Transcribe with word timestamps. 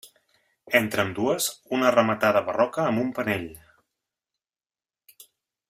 Entre 0.79 1.03
ambdues, 1.03 1.49
una 1.79 1.91
rematada 1.97 2.43
barroca 2.47 2.87
amb 2.87 3.03
un 3.03 3.13
penell. 3.19 3.47